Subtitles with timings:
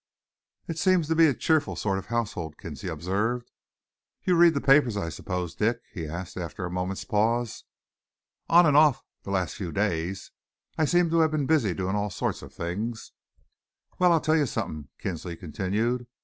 [0.67, 3.51] "It seems to be a cheerful sort of household," Kinsley observed.
[4.23, 7.65] "You read the papers, I suppose, Dick?" he asked, after a moment's pause.
[8.49, 10.31] "On and off, the last few days.
[10.75, 13.11] I seem to have been busy doing all sorts of things."
[13.99, 16.07] "Well, I'll tell you something," Kinsley continued.